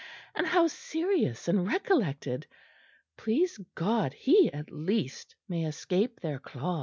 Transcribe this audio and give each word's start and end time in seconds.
and 0.33 0.47
how 0.47 0.65
serious 0.65 1.47
and 1.47 1.67
recollected! 1.67 2.47
Please 3.17 3.59
God 3.75 4.13
he 4.13 4.51
at 4.51 4.71
least 4.71 5.35
may 5.47 5.63
escape 5.65 6.21
their 6.21 6.39
claws!" 6.39 6.79